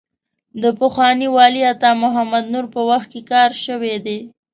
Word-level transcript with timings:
د 0.61 0.63
پخواني 0.79 1.27
والي 1.35 1.61
عطا 1.71 1.91
محمد 2.03 2.43
نور 2.53 2.65
په 2.73 2.81
وخت 2.89 3.07
کې 3.13 3.21
کار 3.31 3.49
شوی 3.65 3.95
دی. 4.05 4.19